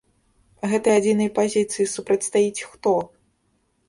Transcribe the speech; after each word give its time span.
Гэтай 0.69 0.93
адзінай 0.99 1.29
пазіцыі 1.39 1.85
супрацьстаіць 1.95 2.65
хто? 2.71 2.95